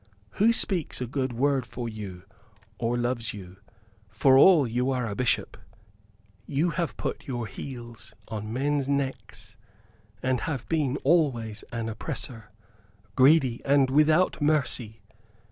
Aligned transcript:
Who 0.39 0.51
speaks 0.51 0.99
a 0.99 1.05
good 1.05 1.31
word 1.31 1.63
for 1.63 1.87
you 1.87 2.23
or 2.79 2.97
loves 2.97 3.35
you, 3.35 3.57
for 4.09 4.35
all 4.35 4.67
you 4.67 4.89
are 4.89 5.05
a 5.05 5.13
Bishop? 5.13 5.57
You 6.47 6.71
have 6.71 6.97
put 6.97 7.27
your 7.27 7.45
heels 7.45 8.11
on 8.27 8.51
men's 8.51 8.89
necks; 8.89 9.57
and 10.23 10.39
have 10.39 10.67
been 10.67 10.97
always 11.03 11.63
an 11.71 11.87
oppressor, 11.87 12.49
greedy 13.15 13.61
and 13.63 13.91
without 13.91 14.41
mercy. 14.41 15.01